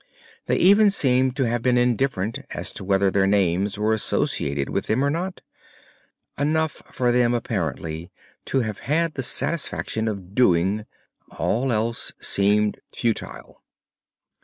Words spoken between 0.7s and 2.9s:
seem to have been indifferent as to